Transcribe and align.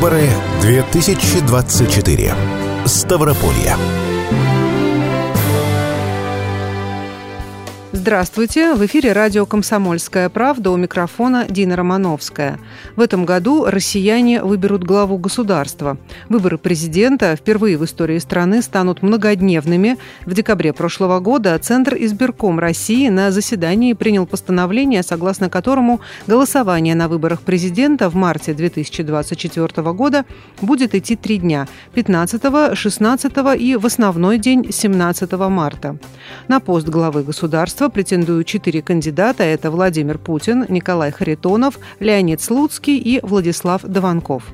Выборы 0.00 0.30
2024. 0.62 2.34
Ставрополье. 2.86 3.76
Здравствуйте! 7.92 8.74
В 8.74 8.86
эфире 8.86 9.12
радио 9.12 9.46
«Комсомольская 9.46 10.28
правда» 10.28 10.70
у 10.70 10.76
микрофона 10.76 11.46
Дина 11.48 11.74
Романовская. 11.74 12.60
В 12.94 13.00
этом 13.00 13.24
году 13.24 13.64
россияне 13.64 14.44
выберут 14.44 14.84
главу 14.84 15.18
государства. 15.18 15.98
Выборы 16.28 16.56
президента 16.56 17.34
впервые 17.34 17.76
в 17.76 17.84
истории 17.84 18.18
страны 18.18 18.62
станут 18.62 19.02
многодневными. 19.02 19.98
В 20.24 20.34
декабре 20.34 20.72
прошлого 20.72 21.18
года 21.18 21.58
Центр 21.58 21.96
избирком 21.96 22.60
России 22.60 23.08
на 23.08 23.32
заседании 23.32 23.94
принял 23.94 24.24
постановление, 24.24 25.02
согласно 25.02 25.50
которому 25.50 26.00
голосование 26.28 26.94
на 26.94 27.08
выборах 27.08 27.40
президента 27.40 28.08
в 28.08 28.14
марте 28.14 28.54
2024 28.54 29.92
года 29.92 30.24
будет 30.60 30.94
идти 30.94 31.16
три 31.16 31.38
дня– 31.38 31.66
15, 31.94 32.76
16 32.78 33.32
и 33.58 33.74
в 33.74 33.84
основной 33.84 34.38
день 34.38 34.70
17 34.70 35.32
марта. 35.32 35.98
На 36.46 36.60
пост 36.60 36.86
главы 36.86 37.24
государства 37.24 37.79
претендуют 37.88 38.46
четыре 38.46 38.82
кандидата. 38.82 39.42
Это 39.42 39.70
Владимир 39.70 40.18
Путин, 40.18 40.66
Николай 40.68 41.10
Харитонов, 41.10 41.78
Леонид 42.00 42.40
Слуцкий 42.40 42.98
и 42.98 43.20
Владислав 43.22 43.82
Дованков. 43.82 44.44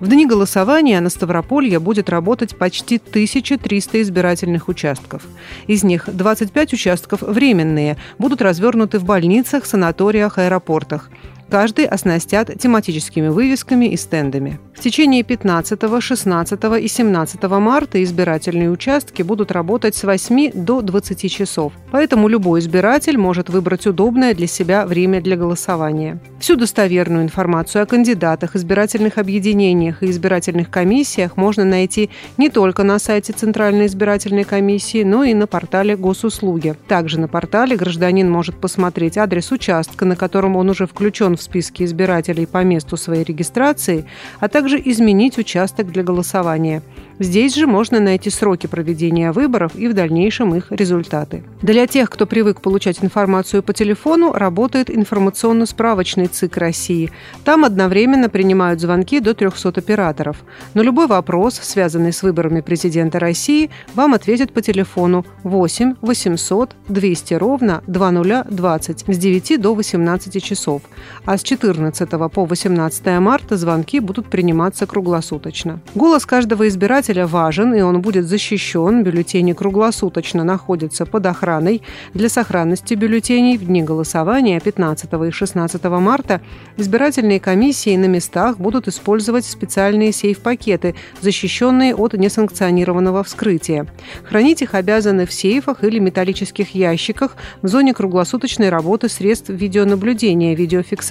В 0.00 0.08
дни 0.08 0.26
голосования 0.26 1.00
на 1.00 1.08
Ставрополье 1.08 1.78
будет 1.78 2.10
работать 2.10 2.56
почти 2.56 2.96
1300 2.96 4.02
избирательных 4.02 4.68
участков. 4.68 5.22
Из 5.66 5.84
них 5.84 6.08
25 6.12 6.74
участков 6.74 7.22
временные, 7.22 7.96
будут 8.18 8.42
развернуты 8.42 8.98
в 8.98 9.04
больницах, 9.04 9.64
санаториях, 9.64 10.38
аэропортах. 10.38 11.10
Каждый 11.48 11.86
оснастят 11.86 12.50
тематическими 12.58 13.28
вывесками 13.28 13.86
и 13.86 13.96
стендами. 13.96 14.58
В 14.74 14.80
течение 14.80 15.22
15, 15.22 15.80
16 16.00 16.60
и 16.82 16.88
17 16.88 17.42
марта 17.44 18.02
избирательные 18.02 18.70
участки 18.70 19.22
будут 19.22 19.50
работать 19.50 19.94
с 19.94 20.04
8 20.04 20.52
до 20.52 20.82
20 20.82 21.32
часов. 21.32 21.72
Поэтому 21.90 22.28
любой 22.28 22.60
избиратель 22.60 23.16
может 23.16 23.48
выбрать 23.48 23.86
удобное 23.86 24.34
для 24.34 24.46
себя 24.46 24.84
время 24.84 25.22
для 25.22 25.36
голосования. 25.36 26.18
Всю 26.40 26.56
достоверную 26.56 27.22
информацию 27.22 27.82
о 27.82 27.86
кандидатах, 27.86 28.54
избирательных 28.54 29.16
объединениях 29.16 30.02
и 30.02 30.10
избирательных 30.10 30.68
комиссиях 30.68 31.36
можно 31.36 31.64
найти 31.64 32.10
не 32.36 32.50
только 32.50 32.82
на 32.82 32.98
сайте 32.98 33.32
Центральной 33.32 33.86
избирательной 33.86 34.44
комиссии, 34.44 35.04
но 35.04 35.24
и 35.24 35.32
на 35.32 35.46
портале 35.46 35.96
Госуслуги. 35.96 36.74
Также 36.86 37.18
на 37.18 37.28
портале 37.28 37.76
гражданин 37.76 38.30
может 38.30 38.60
посмотреть 38.60 39.16
адрес 39.16 39.52
участка, 39.52 40.04
на 40.04 40.16
котором 40.16 40.56
он 40.56 40.68
уже 40.68 40.86
включен 40.86 41.35
в 41.36 41.42
списке 41.42 41.84
избирателей 41.84 42.46
по 42.46 42.64
месту 42.64 42.96
своей 42.96 43.24
регистрации, 43.24 44.06
а 44.40 44.48
также 44.48 44.80
изменить 44.84 45.38
участок 45.38 45.92
для 45.92 46.02
голосования. 46.02 46.82
Здесь 47.18 47.54
же 47.54 47.66
можно 47.66 47.98
найти 47.98 48.28
сроки 48.28 48.66
проведения 48.66 49.32
выборов 49.32 49.74
и 49.74 49.88
в 49.88 49.94
дальнейшем 49.94 50.54
их 50.54 50.66
результаты. 50.70 51.44
Для 51.62 51.86
тех, 51.86 52.10
кто 52.10 52.26
привык 52.26 52.60
получать 52.60 53.02
информацию 53.02 53.62
по 53.62 53.72
телефону, 53.72 54.32
работает 54.32 54.90
информационно-справочный 54.90 56.26
ЦИК 56.26 56.58
России. 56.58 57.10
Там 57.44 57.64
одновременно 57.64 58.28
принимают 58.28 58.80
звонки 58.80 59.20
до 59.20 59.32
300 59.32 59.68
операторов. 59.76 60.36
На 60.74 60.82
любой 60.82 61.06
вопрос, 61.06 61.54
связанный 61.54 62.12
с 62.12 62.22
выборами 62.22 62.60
президента 62.60 63.18
России, 63.18 63.70
вам 63.94 64.12
ответят 64.12 64.52
по 64.52 64.60
телефону 64.60 65.24
8 65.42 65.94
800 66.02 66.76
200 66.88 67.34
ровно 67.34 67.82
2020 67.86 69.04
с 69.08 69.18
9 69.18 69.60
до 69.60 69.74
18 69.74 70.44
часов. 70.44 70.82
А 71.26 71.36
с 71.36 71.42
14 71.42 72.08
по 72.30 72.44
18 72.44 73.06
марта 73.18 73.56
звонки 73.56 73.98
будут 73.98 74.26
приниматься 74.26 74.86
круглосуточно. 74.86 75.80
Голос 75.96 76.24
каждого 76.24 76.68
избирателя 76.68 77.26
важен, 77.26 77.74
и 77.74 77.80
он 77.80 78.00
будет 78.00 78.26
защищен. 78.26 79.02
Бюллетени 79.02 79.52
круглосуточно 79.52 80.44
находятся 80.44 81.04
под 81.04 81.26
охраной. 81.26 81.82
Для 82.14 82.28
сохранности 82.28 82.94
бюллетеней 82.94 83.58
в 83.58 83.66
дни 83.66 83.82
голосования 83.82 84.60
15 84.60 85.10
и 85.26 85.30
16 85.32 85.82
марта 85.84 86.40
избирательные 86.76 87.40
комиссии 87.40 87.96
на 87.96 88.06
местах 88.06 88.58
будут 88.58 88.86
использовать 88.86 89.46
специальные 89.46 90.12
сейф-пакеты, 90.12 90.94
защищенные 91.22 91.96
от 91.96 92.12
несанкционированного 92.12 93.24
вскрытия. 93.24 93.88
Хранить 94.22 94.62
их 94.62 94.74
обязаны 94.74 95.26
в 95.26 95.32
сейфах 95.32 95.82
или 95.82 95.98
металлических 95.98 96.72
ящиках 96.76 97.34
в 97.62 97.66
зоне 97.66 97.94
круглосуточной 97.94 98.68
работы 98.68 99.08
средств 99.08 99.48
видеонаблюдения 99.48 100.52
и 100.52 100.56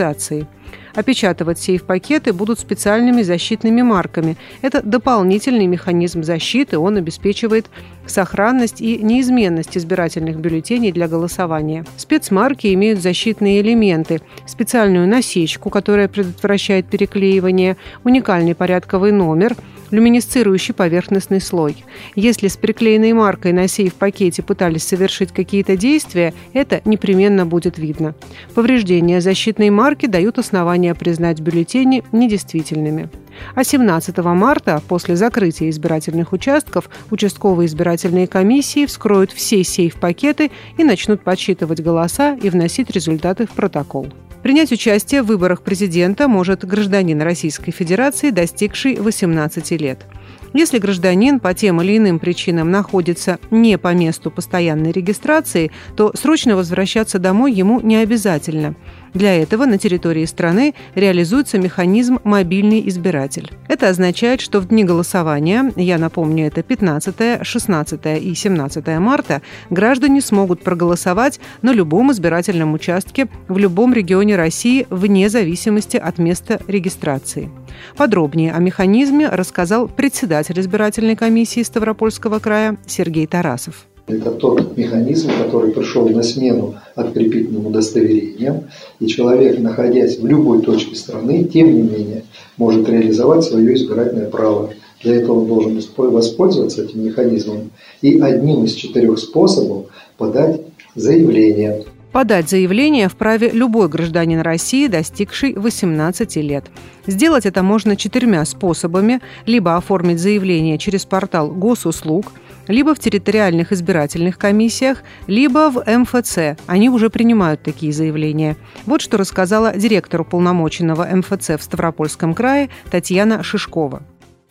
видеофиксации. 0.06 0.48
Опечатывать 0.94 1.60
сейф-пакеты 1.60 2.32
будут 2.32 2.60
специальными 2.60 3.22
защитными 3.22 3.82
марками. 3.82 4.38
Это 4.62 4.82
дополнительный 4.82 5.68
механизм 5.68 6.24
защиты, 6.24 6.78
он 6.78 6.98
обеспечивает 6.98 7.68
сохранность 8.06 8.82
и 8.82 8.98
неизменность 8.98 9.78
избирательных 9.78 10.38
бюллетеней 10.38 10.92
для 10.92 11.08
голосования. 11.08 11.86
Спецмарки 11.98 12.74
имеют 12.74 13.02
защитные 13.02 13.62
элементы, 13.62 14.22
специальную 14.48 15.08
насечку, 15.08 15.70
которая 15.70 16.08
предотвращает 16.08 16.88
переклеивание, 16.88 17.76
уникальный 18.04 18.56
порядковый 18.56 19.12
номер– 19.12 19.56
люминесцирующий 19.92 20.74
поверхностный 20.74 21.42
слой. 21.42 21.84
Если 22.16 22.48
с 22.48 22.58
приклеенной 22.58 23.14
маркой 23.14 23.54
на 23.54 23.68
сейф-пакете 23.68 24.44
пытались 24.44 24.84
совершить 24.84 25.32
какие-то 25.32 25.78
действия, 25.78 26.34
это 26.54 26.82
непременно 26.86 27.46
будет 27.46 27.78
видно. 27.78 28.16
Повреждения 28.54 29.22
защитной 29.22 29.70
марки 29.70 30.06
дают 30.06 30.38
основания 30.56 30.96
признать 30.96 31.42
бюллетени 31.42 32.02
недействительными. 32.14 33.10
А 33.56 33.66
17 33.66 34.18
марта, 34.20 34.82
после 34.88 35.18
закрытия 35.18 35.70
избирательных 35.70 36.32
участков, 36.32 36.90
участковые 37.12 37.68
избирательные 37.68 38.26
комиссии 38.26 38.86
вскроют 38.86 39.34
все 39.34 39.66
сейф-пакеты 39.66 40.52
и 40.78 40.86
начнут 40.86 41.22
подсчитывать 41.26 41.82
голоса 41.82 42.36
и 42.42 42.50
вносить 42.50 42.90
результаты 42.90 43.48
в 43.48 43.52
протокол. 43.52 44.08
Принять 44.44 44.72
участие 44.72 45.24
в 45.24 45.26
выборах 45.26 45.62
президента 45.62 46.30
может 46.30 46.64
гражданин 46.64 47.22
Российской 47.22 47.72
Федерации, 47.72 48.30
достигший 48.30 48.96
18 48.96 49.72
лет. 49.72 50.06
Если 50.54 50.78
гражданин 50.78 51.42
по 51.42 51.54
тем 51.54 51.82
или 51.82 51.98
иным 51.98 52.18
причинам 52.18 52.72
находится 52.72 53.40
не 53.52 53.78
по 53.78 53.94
месту 53.94 54.32
постоянной 54.32 54.94
регистрации, 54.94 55.72
то 55.98 56.14
срочно 56.16 56.56
возвращаться 56.56 57.20
домой 57.20 57.52
ему 57.52 57.82
не 57.82 57.98
обязательно. 57.98 58.76
Для 59.16 59.42
этого 59.42 59.66
на 59.66 59.78
территории 59.78 60.26
страны 60.26 60.74
реализуется 60.94 61.58
механизм 61.58 62.20
«мобильный 62.26 62.86
избиратель». 62.90 63.50
Это 63.70 63.88
означает, 63.88 64.42
что 64.42 64.60
в 64.60 64.68
дни 64.68 64.84
голосования, 64.84 65.72
я 65.78 65.98
напомню, 65.98 66.48
это 66.48 66.62
15, 66.62 67.48
16 67.48 68.02
и 68.22 68.36
17 68.36 68.88
марта, 69.00 69.42
граждане 69.70 70.20
смогут 70.20 70.64
проголосовать 70.64 71.40
на 71.62 71.72
любом 71.72 72.12
избирательном 72.12 72.74
участке 72.74 73.30
в 73.48 73.58
любом 73.58 73.94
регионе 73.94 74.36
России 74.36 74.86
вне 74.90 75.30
зависимости 75.30 75.96
от 75.96 76.18
места 76.18 76.60
регистрации. 76.68 77.50
Подробнее 77.96 78.52
о 78.52 78.60
механизме 78.60 79.30
рассказал 79.30 79.88
председатель 79.88 80.60
избирательной 80.60 81.16
комиссии 81.16 81.64
Ставропольского 81.64 82.40
края 82.40 82.76
Сергей 82.86 83.28
Тарасов. 83.28 83.88
Это 84.08 84.30
тот 84.32 84.78
механизм, 84.78 85.32
который 85.44 85.72
пришел 85.72 86.08
на 86.10 86.22
смену 86.22 86.76
открепительным 86.94 87.66
удостоверениям, 87.66 88.66
и 89.00 89.08
человек, 89.08 89.58
находясь 89.60 90.20
в 90.20 90.28
любой 90.28 90.62
точке 90.62 90.96
страны, 90.96 91.44
тем 91.46 91.74
не 91.74 91.82
менее, 91.82 92.24
может 92.58 92.88
реализовать 92.88 93.44
свое 93.44 93.74
избирательное 93.74 94.30
право. 94.30 94.70
Для 95.02 95.16
этого 95.16 95.40
он 95.40 95.48
должен 95.48 95.82
воспользоваться 95.98 96.84
этим 96.84 97.04
механизмом 97.04 97.72
и 98.02 98.20
одним 98.20 98.64
из 98.66 98.74
четырех 98.74 99.18
способов 99.18 99.88
подать 100.18 100.62
заявление. 100.94 101.86
Подать 102.12 102.50
заявление 102.50 103.10
вправе 103.10 103.50
любой 103.50 103.90
гражданин 103.90 104.40
России, 104.40 104.88
достигший 104.88 105.54
18 105.54 106.38
лет. 106.38 106.64
Сделать 107.08 107.46
это 107.46 107.62
можно 107.62 107.98
четырьмя 107.98 108.46
способами. 108.46 109.20
Либо 109.46 109.76
оформить 109.76 110.20
заявление 110.20 110.78
через 110.78 111.04
портал 111.06 111.50
госуслуг, 111.50 112.32
либо 112.68 112.96
в 112.96 113.00
территориальных 113.00 113.72
избирательных 113.72 114.38
комиссиях, 114.38 115.04
либо 115.28 115.70
в 115.70 115.84
МФЦ. 115.86 116.58
Они 116.68 116.90
уже 116.90 117.10
принимают 117.10 117.62
такие 117.64 117.92
заявления. 117.92 118.56
Вот 118.86 119.02
что 119.02 119.18
рассказала 119.18 119.74
директор 119.76 120.22
уполномоченного 120.22 121.08
МФЦ 121.16 121.60
в 121.60 121.64
Ставропольском 121.64 122.34
крае 122.34 122.70
Татьяна 122.90 123.44
Шишкова. 123.44 124.04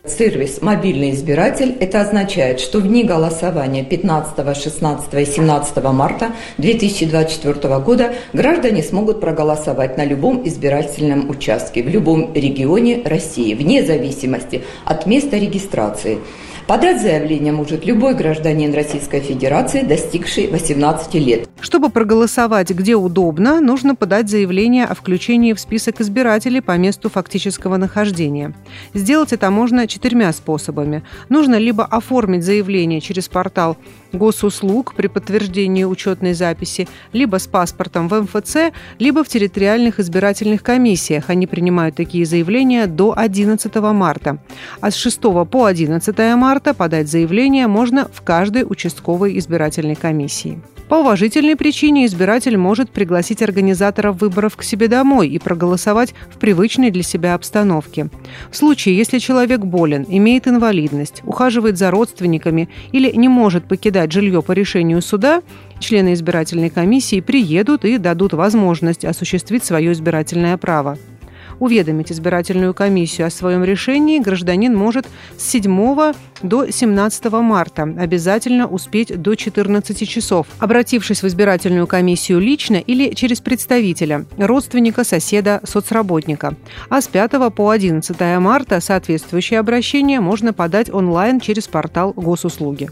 Сервис 0.07 0.61
«Мобильный 0.61 1.11
избиратель»– 1.15 1.75
это 1.79 2.01
означает, 2.01 2.59
что 2.59 2.77
в 2.77 2.87
дни 2.87 3.03
голосования 3.03 3.83
15, 3.83 4.55
16 4.55 5.13
и 5.15 5.25
17 5.25 5.83
марта 5.85 6.31
2024 6.59 7.79
года 7.79 8.13
граждане 8.31 8.83
смогут 8.83 9.19
проголосовать 9.19 9.97
на 9.97 10.05
любом 10.05 10.47
избирательном 10.47 11.27
участке 11.31 11.81
в 11.81 11.87
любом 11.87 12.35
регионе 12.35 13.01
России, 13.03 13.55
вне 13.55 13.83
зависимости 13.83 14.61
от 14.85 15.07
места 15.07 15.37
регистрации. 15.37 16.19
Подать 16.67 16.99
заявление 16.99 17.53
может 17.53 17.85
любой 17.85 18.15
гражданин 18.15 18.73
Российской 18.73 19.19
Федерации, 19.19 19.83
достигший 19.83 20.47
18 20.47 21.13
лет. 21.13 21.47
Чтобы 21.61 21.91
проголосовать 21.91 22.71
где 22.71 22.95
удобно, 22.95 23.61
нужно 23.61 23.93
подать 23.93 24.29
заявление 24.29 24.85
о 24.85 24.95
включении 24.95 25.53
в 25.53 25.59
список 25.59 26.01
избирателей 26.01 26.61
по 26.61 26.75
месту 26.75 27.11
фактического 27.11 27.77
нахождения. 27.77 28.55
Сделать 28.95 29.31
это 29.31 29.51
можно 29.51 29.87
четырьмя 29.87 30.33
способами. 30.33 31.03
Нужно 31.29 31.55
либо 31.55 31.85
оформить 31.85 32.43
заявление 32.43 32.99
через 32.99 33.27
портал 33.27 33.77
госуслуг 34.17 34.93
при 34.95 35.07
подтверждении 35.07 35.83
учетной 35.83 36.33
записи, 36.33 36.87
либо 37.13 37.37
с 37.37 37.47
паспортом 37.47 38.07
в 38.07 38.21
МФЦ, 38.21 38.73
либо 38.99 39.23
в 39.23 39.27
территориальных 39.27 39.99
избирательных 39.99 40.63
комиссиях. 40.63 41.29
Они 41.29 41.47
принимают 41.47 41.95
такие 41.95 42.25
заявления 42.25 42.87
до 42.87 43.13
11 43.17 43.75
марта. 43.75 44.37
А 44.81 44.91
с 44.91 44.95
6 44.95 45.21
по 45.49 45.65
11 45.65 46.17
марта 46.35 46.73
подать 46.73 47.07
заявление 47.07 47.67
можно 47.67 48.07
в 48.11 48.21
каждой 48.21 48.63
участковой 48.63 49.37
избирательной 49.37 49.95
комиссии. 49.95 50.59
По 50.89 50.95
уважительной 50.95 51.55
причине 51.55 52.05
избиратель 52.05 52.57
может 52.57 52.91
пригласить 52.91 53.41
организаторов 53.41 54.21
выборов 54.21 54.55
к 54.55 54.61
себе 54.61 54.87
домой 54.87 55.29
и 55.29 55.39
проголосовать 55.39 56.13
в 56.29 56.37
привычной 56.37 56.91
для 56.91 57.01
себя 57.01 57.33
обстановке. 57.33 58.09
В 58.51 58.55
случае, 58.55 58.95
если 58.95 59.17
человек 59.17 59.61
болен, 59.61 60.05
имеет 60.07 60.47
инвалидность, 60.47 61.21
ухаживает 61.23 61.79
за 61.79 61.89
родственниками 61.89 62.69
или 62.91 63.11
не 63.15 63.27
может 63.27 63.67
покидать 63.67 64.11
жилье 64.11 64.43
по 64.43 64.51
решению 64.51 65.01
суда, 65.01 65.41
члены 65.79 66.13
избирательной 66.13 66.69
комиссии 66.69 67.19
приедут 67.19 67.83
и 67.83 67.97
дадут 67.97 68.33
возможность 68.33 69.05
осуществить 69.05 69.65
свое 69.65 69.91
избирательное 69.91 70.55
право. 70.57 70.99
Уведомить 71.59 72.11
избирательную 72.11 72.73
комиссию 72.73 73.27
о 73.27 73.29
своем 73.29 73.63
решении 73.63 74.19
гражданин 74.19 74.75
может 74.75 75.07
с 75.37 75.43
7 75.43 76.13
до 76.41 76.69
17 76.69 77.25
марта, 77.31 77.83
обязательно 77.83 78.67
успеть 78.67 79.21
до 79.21 79.35
14 79.35 80.07
часов, 80.07 80.47
обратившись 80.59 81.23
в 81.23 81.27
избирательную 81.27 81.87
комиссию 81.87 82.39
лично 82.39 82.75
или 82.75 83.13
через 83.13 83.39
представителя, 83.39 84.25
родственника, 84.37 85.03
соседа, 85.03 85.61
соцработника. 85.63 86.55
А 86.89 87.01
с 87.01 87.07
5 87.07 87.53
по 87.55 87.69
11 87.69 88.19
марта 88.39 88.81
соответствующее 88.81 89.59
обращение 89.59 90.19
можно 90.19 90.53
подать 90.53 90.93
онлайн 90.93 91.39
через 91.39 91.67
портал 91.67 92.13
госуслуги. 92.13 92.89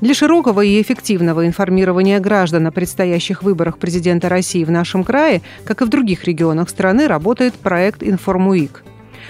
Для 0.00 0.14
широкого 0.14 0.60
и 0.60 0.80
эффективного 0.80 1.46
информирования 1.46 2.20
граждан 2.20 2.66
о 2.66 2.72
предстоящих 2.72 3.42
выборах 3.42 3.78
президента 3.78 4.28
России 4.28 4.64
в 4.64 4.70
нашем 4.70 5.04
крае, 5.04 5.42
как 5.64 5.82
и 5.82 5.84
в 5.84 5.88
других 5.88 6.24
регионах 6.24 6.68
страны, 6.68 7.06
работает 7.06 7.54
проект 7.54 8.02
«Информуик». 8.02 8.82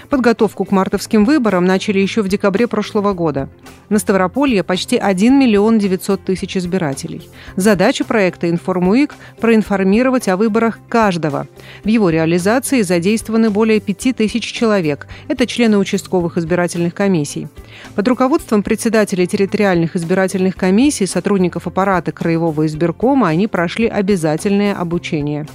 Подготовку 0.09 0.65
к 0.65 0.71
мартовским 0.71 1.25
выборам 1.25 1.65
начали 1.65 1.99
еще 1.99 2.21
в 2.21 2.27
декабре 2.27 2.67
прошлого 2.67 3.13
года. 3.13 3.49
На 3.89 3.99
Ставрополье 3.99 4.63
почти 4.63 4.97
1 4.97 5.37
миллион 5.37 5.79
900 5.79 6.23
тысяч 6.23 6.57
избирателей. 6.57 7.29
Задача 7.55 8.03
проекта 8.03 8.49
«Информуик»– 8.49 9.15
проинформировать 9.39 10.27
о 10.27 10.37
выборах 10.37 10.79
каждого. 10.89 11.47
В 11.83 11.87
его 11.87 12.09
реализации 12.09 12.81
задействованы 12.81 13.49
более 13.49 13.79
5 13.79 14.15
тысяч 14.15 14.51
человек. 14.51 15.07
Это 15.27 15.45
члены 15.45 15.77
участковых 15.77 16.37
избирательных 16.37 16.93
комиссий. 16.93 17.47
Под 17.95 18.07
руководством 18.07 18.63
председателей 18.63 19.27
территориальных 19.27 19.95
избирательных 19.95 20.55
комиссий, 20.55 21.05
сотрудников 21.05 21.67
аппарата 21.67 22.11
Краевого 22.11 22.65
избиркома 22.65 23.27
они 23.27 23.47
прошли 23.47 23.87
обязательное 23.87 24.75
обучение. 24.75 25.45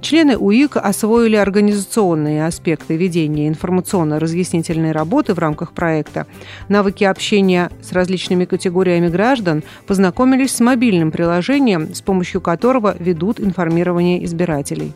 Члены 0.00 0.36
УИК 0.36 0.76
освоили 0.76 1.36
организационные 1.36 2.46
аспекты 2.46 2.96
ведения 2.96 3.48
информационно-разъяснительной 3.48 4.92
работы 4.92 5.34
в 5.34 5.38
рамках 5.38 5.72
проекта, 5.72 6.26
навыки 6.68 7.04
общения 7.04 7.70
с 7.82 7.92
различными 7.92 8.44
категориями 8.44 9.08
граждан, 9.08 9.62
познакомились 9.86 10.54
с 10.54 10.60
мобильным 10.60 11.10
приложением, 11.10 11.94
с 11.94 12.00
помощью 12.00 12.40
которого 12.40 12.96
ведут 12.98 13.40
информирование 13.40 14.24
избирателей. 14.24 14.92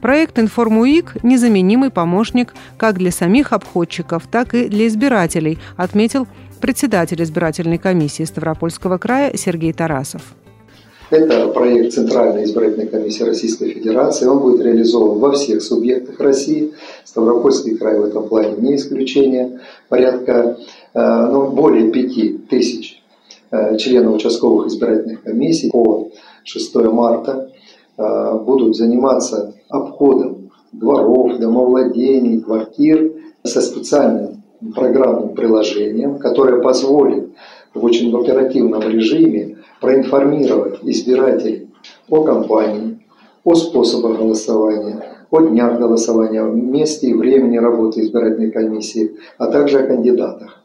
Проект 0.00 0.38
«Информуик»– 0.38 1.16
незаменимый 1.22 1.90
помощник 1.90 2.54
как 2.76 2.96
для 2.96 3.10
самих 3.10 3.52
обходчиков, 3.52 4.26
так 4.26 4.54
и 4.54 4.68
для 4.68 4.86
избирателей, 4.86 5.58
отметил 5.76 6.26
председатель 6.60 7.22
избирательной 7.22 7.78
комиссии 7.78 8.24
Ставропольского 8.24 8.98
края 8.98 9.36
Сергей 9.36 9.72
Тарасов. 9.72 10.22
Это 11.08 11.46
проект 11.48 11.94
Центральной 11.94 12.44
избирательной 12.44 12.88
комиссии 12.88 13.22
Российской 13.22 13.70
Федерации. 13.70 14.26
Он 14.26 14.40
будет 14.40 14.60
реализован 14.60 15.20
во 15.20 15.32
всех 15.32 15.62
субъектах 15.62 16.18
России. 16.18 16.72
Ставропольский 17.04 17.76
край 17.76 18.00
в 18.00 18.04
этом 18.04 18.28
плане 18.28 18.56
не 18.58 18.74
исключение. 18.74 19.60
Порядка 19.88 20.58
э, 20.94 21.26
ну, 21.30 21.50
более 21.50 21.92
5 21.92 22.48
тысяч 22.48 23.00
э, 23.52 23.76
членов 23.76 24.16
участковых 24.16 24.66
избирательных 24.66 25.22
комиссий 25.22 25.70
по 25.70 26.08
6 26.42 26.74
марта 26.74 27.50
э, 27.96 28.38
будут 28.44 28.74
заниматься 28.74 29.54
обходом 29.68 30.50
дворов, 30.72 31.38
домовладений, 31.38 32.40
квартир 32.40 33.12
со 33.44 33.60
специальным 33.60 34.42
программным 34.74 35.34
приложением, 35.36 36.18
которое 36.18 36.60
позволит 36.60 37.28
в 37.76 37.84
очень 37.84 38.14
оперативном 38.14 38.82
режиме 38.82 39.58
проинформировать 39.80 40.78
избирателей 40.82 41.68
о 42.08 42.22
кампании, 42.24 42.98
о 43.44 43.54
способах 43.54 44.18
голосования, 44.18 45.02
о 45.30 45.40
днях 45.40 45.78
голосования, 45.78 46.42
о 46.42 46.50
месте 46.50 47.08
и 47.08 47.14
времени 47.14 47.58
работы 47.58 48.00
избирательной 48.00 48.50
комиссии, 48.50 49.16
а 49.38 49.48
также 49.48 49.80
о 49.80 49.86
кандидатах. 49.86 50.62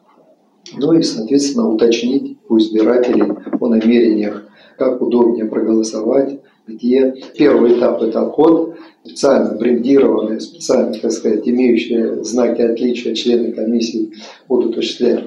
Ну 0.78 0.94
и, 0.94 1.02
соответственно, 1.02 1.70
уточнить 1.70 2.38
у 2.48 2.58
избирателей 2.58 3.34
о 3.60 3.68
намерениях, 3.68 4.44
как 4.78 5.02
удобнее 5.02 5.46
проголосовать, 5.46 6.40
где 6.68 7.14
первый 7.38 7.78
этап– 7.78 8.02
это 8.04 8.22
обход, 8.22 8.76
специально 9.04 9.56
брендированные, 9.56 10.40
специально, 10.40 10.94
так 10.94 11.12
сказать, 11.12 11.48
имеющие 11.48 12.24
знаки 12.24 12.62
отличия 12.62 13.14
члены 13.16 13.52
комиссии 13.52 14.14
будут 14.48 14.78
осуществлять 14.78 15.26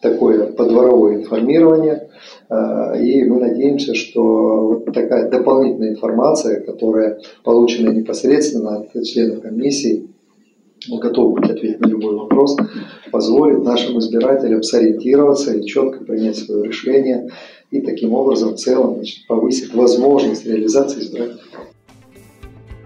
такое 0.00 0.46
подворовое 0.52 1.16
информирование. 1.16 2.08
А, 2.48 2.96
и 2.96 3.24
мы 3.24 3.40
надеемся, 3.40 3.94
что 3.94 4.68
вот 4.68 4.84
такая 4.86 5.28
дополнительная 5.30 5.90
информация, 5.90 6.60
которая 6.60 7.20
получена 7.44 7.90
непосредственно 7.90 8.76
от 8.78 9.04
членов 9.04 9.42
комиссии, 9.42 10.08
мы 10.88 11.00
готовы 11.00 11.40
быть 11.40 11.50
ответить 11.50 11.80
на 11.80 11.86
любой 11.86 12.14
вопрос, 12.14 12.56
позволит 13.10 13.64
нашим 13.64 13.98
избирателям 13.98 14.62
сориентироваться 14.62 15.52
и 15.54 15.66
четко 15.66 16.04
принять 16.04 16.36
свое 16.36 16.64
решение 16.64 17.30
и 17.70 17.80
таким 17.80 18.14
образом 18.14 18.54
в 18.54 18.56
целом 18.56 18.94
значит, 18.96 19.26
повысит 19.26 19.74
возможность 19.74 20.46
реализации 20.46 21.00
избирательных. 21.00 21.44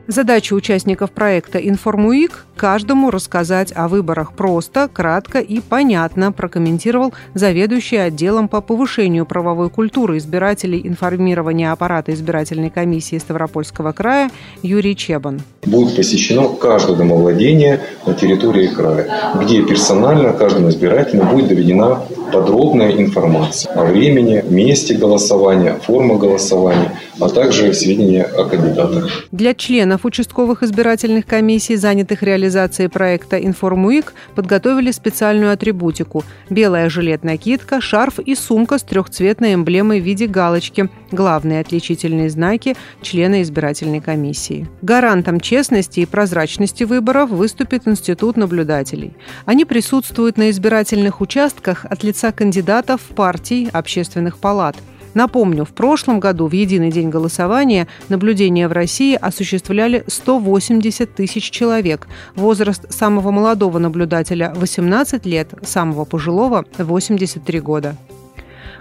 Задача 0.08 0.54
участников 0.54 1.12
проекта 1.12 1.58
«Информуик»– 1.58 2.46
каждому 2.62 3.10
рассказать 3.10 3.72
о 3.74 3.88
выборах 3.88 4.34
просто, 4.34 4.86
кратко 4.86 5.40
и 5.40 5.58
понятно, 5.58 6.30
прокомментировал 6.30 7.12
заведующий 7.34 7.96
отделом 7.96 8.46
по 8.46 8.60
повышению 8.60 9.26
правовой 9.26 9.68
культуры 9.68 10.18
избирателей 10.18 10.80
информирования 10.86 11.72
аппарата 11.72 12.14
избирательной 12.14 12.70
комиссии 12.70 13.18
Ставропольского 13.18 13.90
края 13.90 14.30
Юрий 14.62 14.94
Чебан. 14.94 15.40
Будет 15.66 15.96
посещено 15.96 16.50
каждое 16.50 16.94
домовладение 16.94 17.80
на 18.06 18.14
территории 18.14 18.68
края, 18.68 19.08
где 19.42 19.64
персонально 19.64 20.32
каждому 20.32 20.68
избирателю 20.68 21.24
будет 21.24 21.48
доведена 21.48 22.02
подробная 22.32 22.92
информация 22.92 23.72
о 23.72 23.84
времени, 23.84 24.44
месте 24.48 24.94
голосования, 24.94 25.80
форма 25.82 26.14
голосования, 26.16 26.96
а 27.20 27.28
также 27.28 27.74
сведения 27.74 28.22
о 28.22 28.44
кандидатах. 28.44 29.26
Для 29.32 29.52
членов 29.54 30.04
участковых 30.04 30.62
избирательных 30.62 31.26
комиссий, 31.26 31.76
занятых 31.76 32.22
реализацией 32.22 32.51
проекта 32.88 33.38
«Информуик», 33.38 34.14
подготовили 34.34 34.90
специальную 34.90 35.52
атрибутику– 35.52 36.24
белая 36.50 36.88
жилет-накидка, 36.88 37.80
шарф 37.80 38.18
и 38.18 38.34
сумка 38.34 38.78
с 38.78 38.82
трехцветной 38.82 39.54
эмблемой 39.54 40.00
в 40.00 40.04
виде 40.04 40.26
галочки– 40.26 40.88
главные 41.10 41.60
отличительные 41.60 42.30
знаки 42.30 42.76
члена 43.02 43.42
избирательной 43.42 44.00
комиссии. 44.00 44.68
Гарантом 44.82 45.40
честности 45.40 46.00
и 46.00 46.06
прозрачности 46.06 46.84
выборов 46.84 47.30
выступит 47.30 47.88
Институт 47.88 48.36
наблюдателей. 48.36 49.12
Они 49.44 49.64
присутствуют 49.64 50.36
на 50.36 50.50
избирательных 50.50 51.20
участках 51.20 51.84
от 51.84 52.02
лица 52.02 52.32
кандидатов, 52.32 53.00
партий, 53.14 53.68
общественных 53.72 54.38
палат– 54.38 54.76
Напомню, 55.14 55.64
в 55.64 55.70
прошлом 55.70 56.20
году 56.20 56.46
в 56.46 56.52
единый 56.52 56.90
день 56.90 57.10
голосования 57.10 57.86
наблюдения 58.08 58.68
в 58.68 58.72
России 58.72 59.14
осуществляли 59.14 60.04
180 60.06 61.14
тысяч 61.14 61.50
человек. 61.50 62.08
Возраст 62.34 62.90
самого 62.92 63.30
молодого 63.30 63.78
наблюдателя– 63.78 64.52
18 64.56 65.26
лет, 65.26 65.50
самого 65.62 66.04
пожилого– 66.04 66.64
83 66.78 67.60
года. 67.60 67.96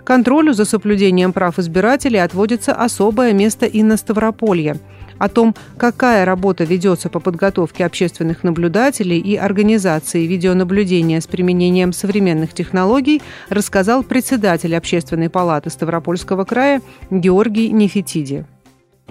Контролю 0.04 0.54
за 0.54 0.66
соблюдением 0.66 1.32
прав 1.32 1.60
избирателей 1.60 2.20
отводится 2.20 2.74
особое 2.74 3.34
место 3.34 3.66
и 3.66 3.84
на 3.84 3.98
Ставрополье. 3.98 4.78
О 5.22 5.30
том, 5.30 5.54
какая 5.78 6.26
работа 6.26 6.64
ведется 6.64 7.08
по 7.08 7.20
подготовке 7.20 7.86
общественных 7.86 8.44
наблюдателей 8.44 9.20
и 9.20 9.36
организации 9.36 10.26
видеонаблюдения 10.26 11.22
с 11.22 11.28
применением 11.28 11.94
современных 11.94 12.56
технологий, 12.56 13.22
рассказал 13.48 14.02
председатель 14.02 14.76
Общественной 14.76 15.30
палаты 15.30 15.70
Ставропольского 15.70 16.44
края 16.44 16.82
Георгий 17.12 17.70
Нефетиди. 17.70 18.46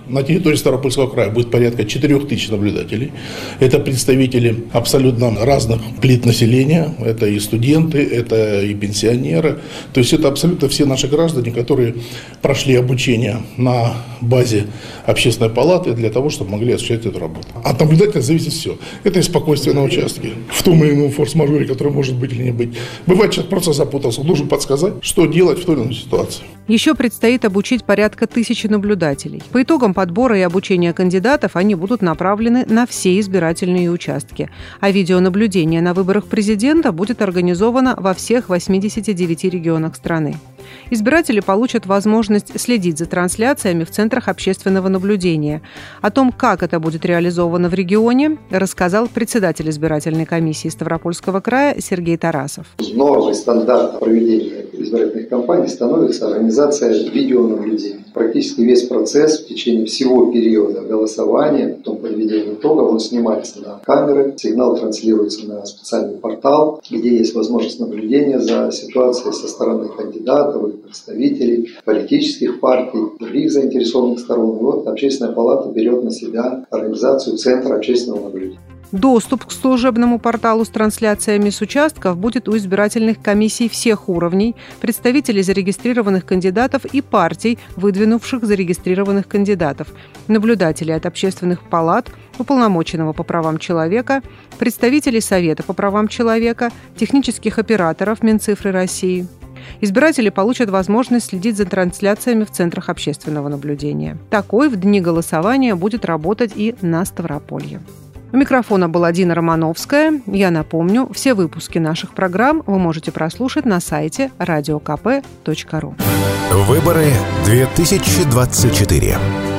На 0.09 0.23
территории 0.23 0.57
Ставропольского 0.57 1.07
края 1.09 1.30
будет 1.30 1.50
порядка 1.50 1.85
4 1.85 2.21
тысяч 2.21 2.49
наблюдателей. 2.49 3.12
Это 3.61 3.78
представители 3.78 4.64
абсолютно 4.73 5.35
разных 5.45 5.80
плит 6.00 6.26
населения. 6.26 6.95
Это 7.00 7.26
и 7.26 7.38
студенты, 7.38 7.99
это 7.99 8.62
и 8.62 8.75
пенсионеры. 8.75 9.61
То 9.92 10.00
есть 10.00 10.12
это 10.12 10.28
абсолютно 10.28 10.69
все 10.69 10.85
наши 10.85 11.07
граждане, 11.07 11.50
которые 11.50 11.95
прошли 12.42 12.75
обучение 12.75 13.38
на 13.57 13.95
базе 14.21 14.66
общественной 15.07 15.50
палаты 15.50 15.92
для 15.92 16.11
того, 16.11 16.30
чтобы 16.30 16.52
могли 16.52 16.73
осуществлять 16.73 17.07
эту 17.07 17.19
работу. 17.19 17.49
От 17.64 17.80
наблюдателя 17.80 18.21
зависит 18.21 18.52
все. 18.52 18.78
Это 19.04 19.19
и 19.19 19.23
спокойствие 19.23 19.75
на 19.75 19.83
участке, 19.83 20.30
в 20.49 20.62
том 20.62 20.83
или 20.85 20.95
ином 20.95 21.11
форс-мажоре, 21.11 21.66
который 21.66 21.92
может 21.92 22.16
быть 22.16 22.33
или 22.33 22.45
не 22.45 22.52
быть. 22.52 22.76
Бывает, 23.07 23.33
человек 23.33 23.50
просто 23.50 23.73
запутался, 23.73 24.21
он 24.21 24.26
должен 24.26 24.49
подсказать, 24.49 24.95
что 25.02 25.26
делать 25.26 25.59
в 25.61 25.64
той 25.64 25.76
или 25.76 25.83
иной 25.83 25.95
ситуации. 25.95 26.45
Еще 26.69 26.95
предстоит 26.95 27.45
обучить 27.45 27.85
порядка 27.85 28.26
тысячи 28.26 28.66
наблюдателей. 28.66 29.42
По 29.50 29.62
итогам 29.62 29.89
подбора 29.94 30.38
и 30.38 30.42
обучения 30.42 30.92
кандидатов 30.92 31.56
они 31.56 31.75
будут 31.75 32.02
направлены 32.02 32.64
на 32.66 32.87
все 32.87 33.18
избирательные 33.20 33.90
участки. 33.90 34.50
А 34.80 34.90
видеонаблюдение 34.90 35.80
на 35.80 35.94
выборах 35.94 36.26
президента 36.26 36.92
будет 36.92 37.23
организовано 37.23 37.94
во 37.97 38.14
всех 38.14 38.49
89 38.49 39.44
регионах 39.44 39.97
страны. 39.97 40.37
Избиратели 40.90 41.40
получат 41.40 41.87
возможность 41.87 42.59
следить 42.61 42.99
за 42.99 43.06
трансляциями 43.06 43.85
в 43.85 43.90
центрах 43.90 44.28
общественного 44.28 44.88
наблюдения. 44.88 45.62
О 46.00 46.11
том, 46.11 46.32
как 46.32 46.62
это 46.62 46.80
будет 46.80 47.04
реализовано 47.04 47.68
в 47.68 47.75
регионе, 47.75 48.38
рассказал 48.50 49.09
председатель 49.09 49.68
избирательной 49.70 50.26
комиссии 50.26 50.68
Ставропольского 50.68 51.40
края 51.40 51.76
Сергей 51.80 52.16
Тарасов. 52.16 52.66
Нормой 52.94 53.35
стандарта 53.35 53.99
проведения 53.99 54.62
избирательных 54.82 55.28
кампаний 55.28 55.68
становится 55.68 56.28
организация 56.28 56.92
видеонаблюдения. 57.10 58.04
Практически 58.12 58.62
весь 58.62 58.84
процесс 58.84 59.40
в 59.40 59.46
течение 59.46 59.87
всего 59.87 60.30
периода 60.32 60.80
голосования, 60.80 61.76
потом 61.78 61.99
подведения 61.99 62.54
итогов, 62.54 62.90
он 62.90 63.00
снимается 63.00 63.60
на 63.60 63.80
камеры, 63.84 64.34
сигнал 64.37 64.76
транслируется 64.76 65.46
на 65.46 65.64
специальный 65.64 66.18
портал, 66.18 66.82
где 66.90 67.16
есть 67.16 67.34
возможность 67.34 67.80
наблюдения 67.80 68.40
за 68.40 68.70
ситуацией 68.72 69.32
со 69.32 69.49
стороны 69.49 69.88
кандидатов 69.88 70.72
представителей 70.82 71.70
политических 71.84 72.60
партий, 72.60 72.99
других 73.18 73.52
заинтересованных 73.52 74.18
сторон. 74.18 74.56
И 74.56 74.60
вот 74.60 74.87
Общественная 74.87 75.32
палата 75.32 75.68
берет 75.70 76.02
на 76.02 76.10
себя 76.10 76.66
организацию 76.70 77.37
Центра 77.37 77.76
общественного 77.76 78.25
наблюдения. 78.25 78.58
Доступ 78.92 79.44
к 79.44 79.52
служебному 79.52 80.18
порталу 80.18 80.64
с 80.64 80.68
трансляциями 80.68 81.50
с 81.50 81.61
участков 81.61 82.16
будет 82.16 82.49
у 82.49 82.56
избирательных 82.56 83.23
комиссий 83.23 83.68
всех 83.68 84.09
уровней, 84.09 84.56
представителей 84.80 85.42
зарегистрированных 85.42 86.26
кандидатов 86.26 86.85
и 86.87 87.00
партий, 87.00 87.59
выдвинувших 87.76 88.44
зарегистрированных 88.44 89.28
кандидатов, 89.28 89.88
наблюдателей 90.26 90.97
от 90.97 91.06
общественных 91.06 91.62
палат, 91.62 92.11
уполномоченного 92.38 93.12
по 93.12 93.23
правам 93.23 93.59
человека, 93.59 94.23
представителей 94.59 95.20
Совета 95.20 95.62
по 95.62 95.73
правам 95.73 96.09
человека, 96.09 96.70
технических 96.97 97.61
операторов 97.61 98.25
Минцифры 98.25 98.73
России. 98.73 99.28
Избиратели 99.80 100.30
получат 100.30 100.68
возможность 100.68 101.26
следить 101.26 101.56
за 101.56 101.64
трансляциями 101.64 102.42
в 102.42 102.50
центрах 102.50 102.88
общественного 102.88 103.49
наблюдения. 103.49 104.18
Такой 104.30 104.68
в 104.68 104.76
дни 104.76 105.00
голосования 105.00 105.76
будет 105.76 106.04
работать 106.04 106.52
и 106.56 106.75
на 106.80 107.04
Ставрополье. 107.04 107.80
У 108.32 108.37
микрофона 108.37 108.88
была 108.88 109.12
Дина 109.12 109.34
Романовская. 109.34 110.20
Я 110.26 110.50
напомню, 110.50 111.08
все 111.12 111.34
выпуски 111.34 111.78
наших 111.78 112.14
программ 112.14 112.62
вы 112.66 112.78
можете 112.78 113.10
прослушать 113.10 113.64
на 113.64 113.80
сайте 113.80 114.30
radiokp.ru. 114.38 115.94
Выборы 116.66 117.06
2024. 117.44 119.18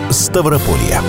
Ставрополье. 0.09 0.99